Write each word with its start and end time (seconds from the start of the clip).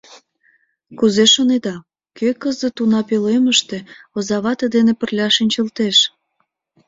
Кузе 0.99 1.25
шонеда, 1.33 1.75
кӧ 2.17 2.29
кызыт 2.41 2.75
уна 2.83 3.01
пӧлемыште 3.09 3.77
озавате 4.17 4.65
дене 4.75 4.93
пырля 4.99 5.27
шинчылтеш? 5.35 5.97